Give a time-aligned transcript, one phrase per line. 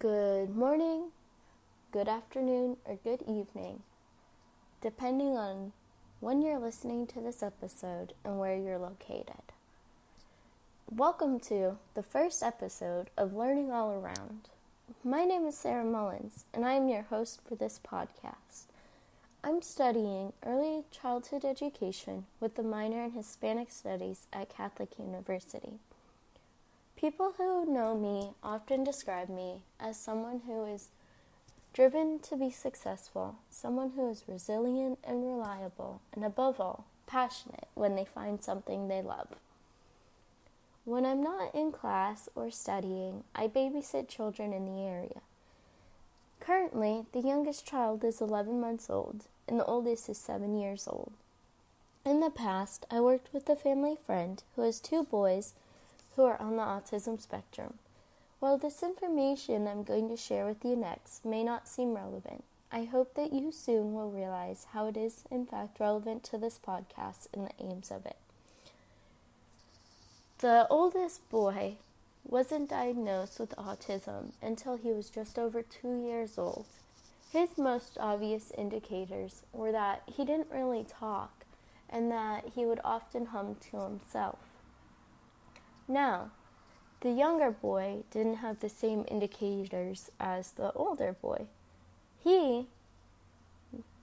[0.00, 1.08] Good morning,
[1.90, 3.82] good afternoon, or good evening,
[4.80, 5.72] depending on
[6.20, 9.42] when you're listening to this episode and where you're located.
[10.88, 14.50] Welcome to the first episode of Learning All Around.
[15.02, 18.66] My name is Sarah Mullins, and I am your host for this podcast.
[19.42, 25.80] I'm studying early childhood education with a minor in Hispanic Studies at Catholic University.
[26.98, 30.88] People who know me often describe me as someone who is
[31.72, 37.94] driven to be successful, someone who is resilient and reliable, and above all, passionate when
[37.94, 39.28] they find something they love.
[40.84, 45.20] When I'm not in class or studying, I babysit children in the area.
[46.40, 51.12] Currently, the youngest child is 11 months old, and the oldest is 7 years old.
[52.04, 55.54] In the past, I worked with a family friend who has two boys
[56.18, 57.74] who are on the autism spectrum.
[58.40, 62.86] While this information I'm going to share with you next may not seem relevant, I
[62.86, 67.28] hope that you soon will realize how it is, in fact, relevant to this podcast
[67.32, 68.16] and the aims of it.
[70.38, 71.76] The oldest boy
[72.24, 76.66] wasn't diagnosed with autism until he was just over two years old.
[77.32, 81.44] His most obvious indicators were that he didn't really talk
[81.88, 84.47] and that he would often hum to himself.
[85.88, 86.30] Now,
[87.00, 91.46] the younger boy didn't have the same indicators as the older boy.
[92.22, 92.66] He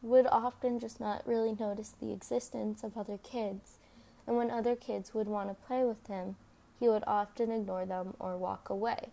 [0.00, 3.78] would often just not really notice the existence of other kids,
[4.26, 6.36] and when other kids would want to play with him,
[6.78, 9.08] he would often ignore them or walk away.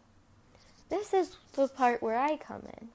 [0.89, 2.89] This is the part where I come in.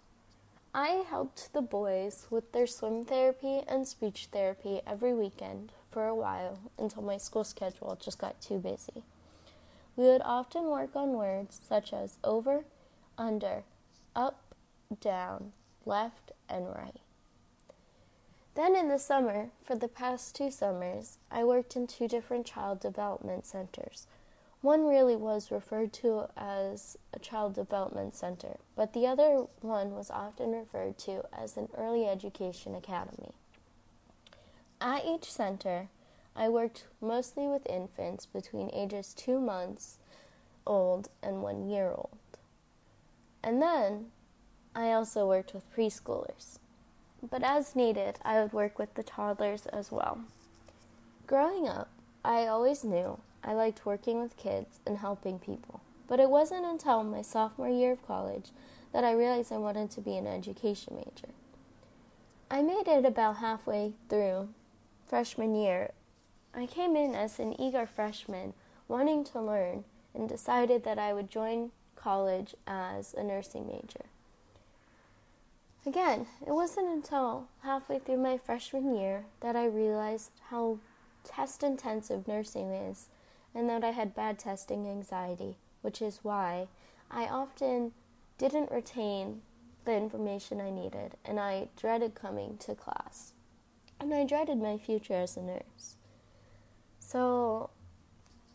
[0.74, 6.14] I helped the boys with their swim therapy and speech therapy every weekend for a
[6.14, 9.04] while until my school schedule just got too busy.
[9.96, 12.64] We would often work on words such as over,
[13.16, 13.64] under,
[14.14, 14.54] up,
[15.00, 15.52] down,
[15.86, 17.00] left, and right.
[18.54, 22.80] Then in the summer, for the past two summers, I worked in two different child
[22.80, 24.06] development centers.
[24.60, 30.10] One really was referred to as a child development center, but the other one was
[30.10, 33.32] often referred to as an early education academy.
[34.80, 35.88] At each center,
[36.36, 39.98] I worked mostly with infants between ages two months
[40.66, 42.18] old and one year old.
[43.42, 44.06] And then
[44.74, 46.58] I also worked with preschoolers.
[47.30, 50.20] But as needed, I would work with the toddlers as well.
[51.26, 51.88] Growing up,
[52.24, 55.80] I always knew I liked working with kids and helping people.
[56.08, 58.50] But it wasn't until my sophomore year of college
[58.92, 61.32] that I realized I wanted to be an education major.
[62.50, 64.48] I made it about halfway through
[65.06, 65.92] freshman year
[66.56, 68.54] I came in as an eager freshman
[68.86, 69.84] wanting to learn
[70.14, 74.06] and decided that I would join college as a nursing major.
[75.86, 80.78] Again, it wasn't until halfway through my freshman year that I realized how
[81.24, 83.08] test intensive nursing is
[83.54, 86.68] and that I had bad testing anxiety, which is why
[87.10, 87.92] I often
[88.38, 89.42] didn't retain
[89.84, 93.32] the information I needed and I dreaded coming to class.
[94.00, 95.96] And I dreaded my future as a nurse.
[97.14, 97.70] So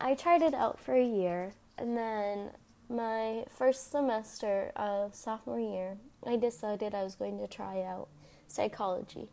[0.02, 2.50] I tried it out for a year, and then
[2.90, 5.96] my first semester of sophomore year,
[6.28, 8.10] I decided I was going to try out
[8.50, 9.30] psychology.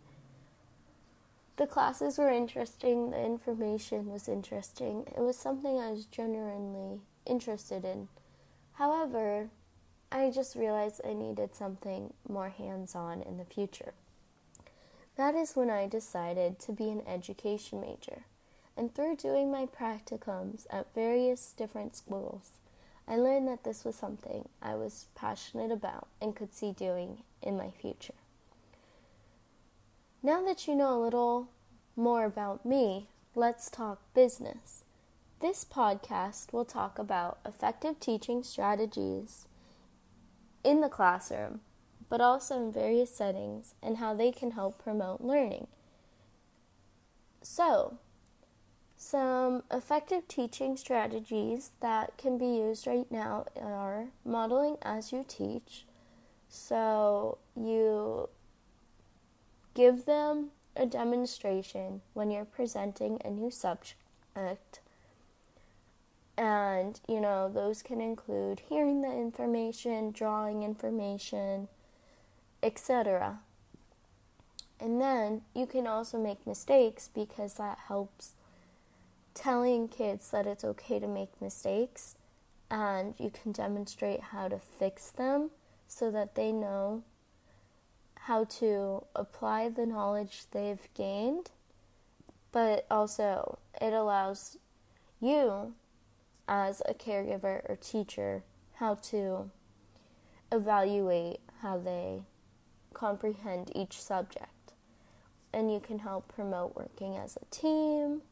[1.56, 5.08] The classes were interesting, the information was interesting.
[5.08, 8.06] It was something I was genuinely interested in.
[8.74, 9.48] However,
[10.12, 13.92] I just realized I needed something more hands on in the future.
[15.16, 18.22] That is when I decided to be an education major
[18.76, 22.58] and through doing my practicums at various different schools,
[23.08, 27.56] I learned that this was something I was passionate about and could see doing in
[27.56, 28.14] my future.
[30.22, 31.48] Now that you know a little
[31.94, 34.82] more about me, let's talk business.
[35.40, 39.46] This podcast will talk about effective teaching strategies
[40.64, 41.60] in the classroom,
[42.08, 45.68] but also in various settings and how they can help promote learning.
[47.42, 47.98] So,
[48.96, 55.84] some effective teaching strategies that can be used right now are modeling as you teach.
[56.48, 58.28] So you
[59.74, 64.80] give them a demonstration when you're presenting a new subject.
[66.38, 71.68] And, you know, those can include hearing the information, drawing information,
[72.62, 73.40] etc.
[74.78, 78.32] And then you can also make mistakes because that helps
[79.36, 82.16] telling kids that it's okay to make mistakes
[82.70, 85.50] and you can demonstrate how to fix them
[85.86, 87.04] so that they know
[88.14, 91.50] how to apply the knowledge they've gained,
[92.50, 94.56] but also it allows
[95.20, 95.74] you
[96.48, 98.42] as a caregiver or teacher
[98.76, 99.50] how to
[100.50, 102.22] evaluate how they
[102.94, 104.72] comprehend each subject.
[105.52, 108.22] And you can help promote working as a team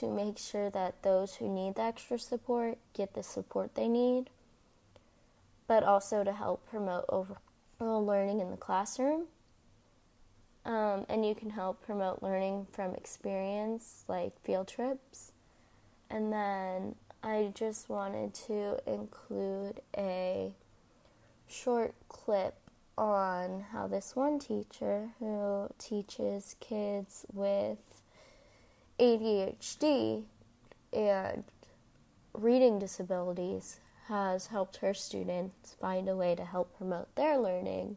[0.00, 4.30] to make sure that those who need the extra support get the support they need,
[5.66, 9.26] but also to help promote overall learning in the classroom.
[10.64, 15.32] Um, and you can help promote learning from experience like field trips.
[16.08, 20.52] And then I just wanted to include a
[21.48, 22.54] short clip
[22.96, 27.78] on how this one teacher who teaches kids with
[28.98, 30.24] ADHD
[30.92, 31.44] and
[32.32, 37.96] reading disabilities has helped her students find a way to help promote their learning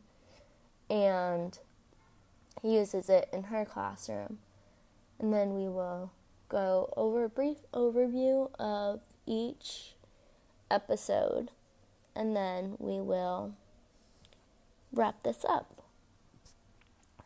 [0.89, 1.59] and
[2.63, 4.39] uses it in her classroom.
[5.19, 6.11] And then we will
[6.49, 9.93] go over a brief overview of each
[10.71, 11.51] episode
[12.15, 13.53] and then we will
[14.91, 15.76] wrap this up.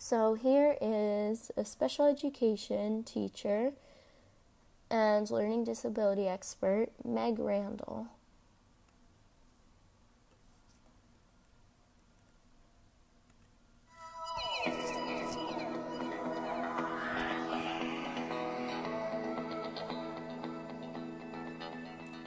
[0.03, 3.73] So, here is a special education teacher
[4.89, 8.07] and learning disability expert, Meg Randall.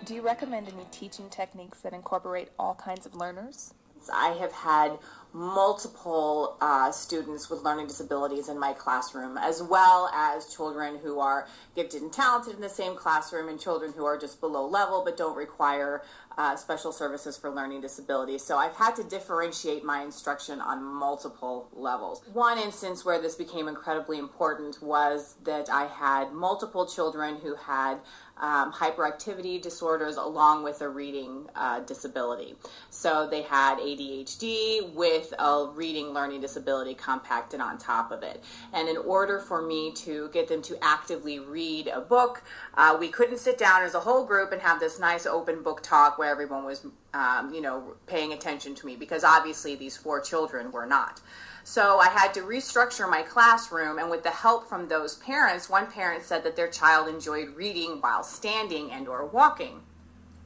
[0.05, 3.75] Do you recommend any teaching techniques that incorporate all kinds of learners?
[4.13, 4.99] I have had
[5.35, 11.49] multiple uh, students with learning disabilities in my classroom, as well as children who are
[11.75, 15.17] gifted and talented in the same classroom, and children who are just below level but
[15.17, 16.03] don't require
[16.39, 18.45] uh, special services for learning disabilities.
[18.45, 22.23] So I've had to differentiate my instruction on multiple levels.
[22.33, 27.99] One instance where this became incredibly important was that I had multiple children who had
[28.37, 32.57] um, hyperactivity disorders along with a reading uh, disability.
[32.91, 38.43] So they had ADHD with a reading learning disability compacted on top of it.
[38.73, 42.43] And in order for me to get them to actively read a book,
[42.75, 45.83] uh, we couldn't sit down as a whole group and have this nice open book
[45.83, 50.21] talk where everyone was, um, you know, paying attention to me because obviously these four
[50.21, 51.21] children were not.
[51.67, 55.87] So I had to restructure my classroom, and with the help from those parents, one
[55.91, 59.81] parent said that their child enjoyed reading while standing and or walking.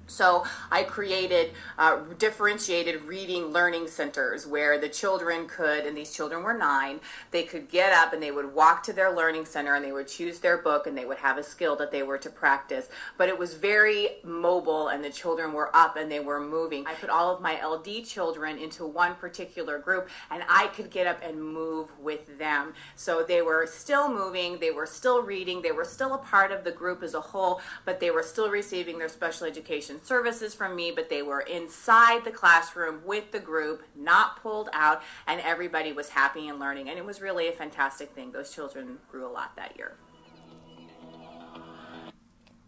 [0.09, 6.43] So I created uh, differentiated reading learning centers where the children could, and these children
[6.43, 7.01] were nine,
[7.31, 10.09] they could get up and they would walk to their learning center and they would
[10.09, 12.89] choose their book and they would have a skill that they were to practice.
[13.19, 16.87] But it was very mobile and the children were up and they were moving.
[16.87, 21.07] I put all of my LD children into one particular group and I could get
[21.07, 22.73] up and move with them.
[22.97, 26.65] So they were still moving, they were still reading, they were still a part of
[26.65, 30.77] the group as a whole, but they were still receiving their special education services from
[30.77, 35.93] me, but they were inside the classroom with the group, not pulled out, and everybody
[35.93, 36.89] was happy and learning.
[36.89, 38.33] And it was really a fantastic thing.
[38.33, 39.97] Those children grew a lot that year.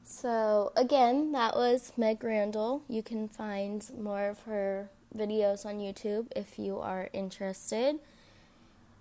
[0.04, 2.82] So, again, that was Meg Randall.
[2.88, 8.00] You can find more of her videos on YouTube if you are interested.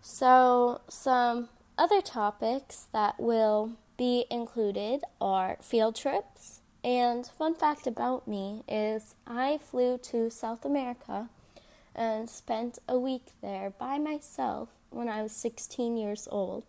[0.02, 8.28] So, some other topics that will be included are field trips, and fun fact about
[8.28, 11.30] me is I flew to South America
[11.94, 16.64] and spent a week there by myself when I was 16 years old.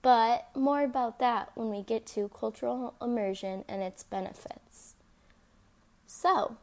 [0.00, 4.94] But more about that when we get to cultural immersion and its benefits.
[6.06, 6.56] So,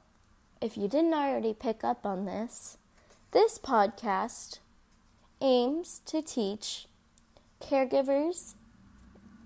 [0.61, 2.77] if you didn't already pick up on this,
[3.31, 4.59] this podcast
[5.39, 6.87] aims to teach
[7.59, 8.53] caregivers,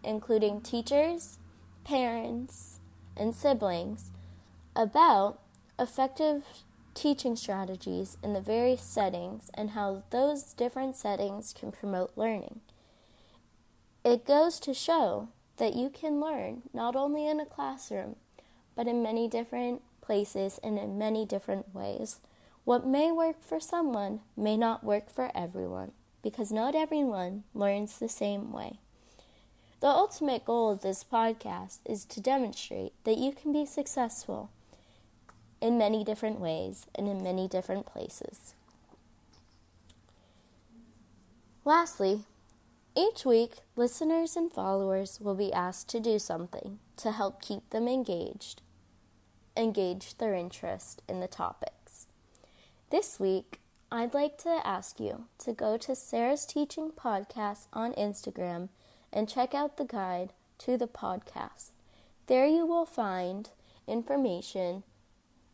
[0.03, 1.37] including teachers,
[1.83, 2.79] parents,
[3.17, 4.11] and siblings
[4.75, 5.39] about
[5.79, 6.43] effective
[6.93, 12.61] teaching strategies in the various settings and how those different settings can promote learning.
[14.03, 18.15] It goes to show that you can learn not only in a classroom,
[18.75, 22.19] but in many different places and in many different ways.
[22.63, 25.91] What may work for someone may not work for everyone
[26.21, 28.79] because not everyone learns the same way.
[29.81, 34.49] The ultimate goal of this podcast is to demonstrate that you can be successful
[35.61, 38.53] in many different ways and in many different places.
[41.65, 42.21] Lastly,
[42.95, 47.87] each week, listeners and followers will be asked to do something to help keep them
[47.87, 48.61] engaged,
[49.57, 52.07] engage their interest in the topics.
[52.91, 53.59] This week,
[53.91, 58.69] I'd like to ask you to go to Sarah's Teaching Podcast on Instagram
[59.15, 61.69] and check out the guide to the podcast.
[62.27, 63.49] There you will find
[63.87, 64.83] information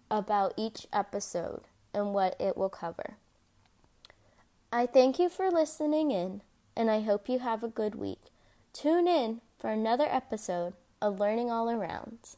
[0.10, 1.62] about each episode
[1.94, 3.18] and what it will cover.
[4.72, 6.41] I thank you for listening in,
[6.75, 8.32] and I hope you have a good week.
[8.74, 12.36] Tune in for another episode of Learning All Around.